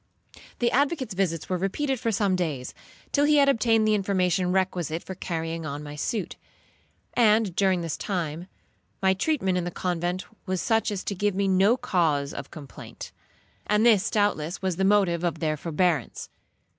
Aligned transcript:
The 0.57 0.71
advocate's 0.71 1.13
visits 1.13 1.47
were 1.47 1.59
repeated 1.59 1.99
for 1.99 2.11
some 2.11 2.35
days, 2.35 2.73
till 3.11 3.25
he 3.25 3.35
had 3.37 3.47
obtained 3.47 3.87
the 3.87 3.93
information 3.93 4.51
requisite 4.51 5.03
for 5.03 5.13
carrying 5.13 5.63
on 5.63 5.83
my 5.83 5.95
suit; 5.95 6.37
and 7.13 7.55
during 7.55 7.81
this 7.81 7.97
time, 7.97 8.47
my 9.03 9.13
treatment 9.13 9.59
in 9.59 9.63
the 9.63 9.69
convent 9.69 10.25
was 10.47 10.59
such 10.59 10.89
as 10.89 11.03
to 11.03 11.13
give 11.13 11.35
me 11.35 11.47
no 11.47 11.77
cause 11.77 12.33
of 12.33 12.49
complaint; 12.49 13.11
and 13.67 13.85
this 13.85 14.09
doubtless 14.09 14.59
was 14.59 14.77
the 14.77 14.83
motive 14.83 15.23
of 15.23 15.37
their 15.37 15.55
forbearance. 15.55 16.31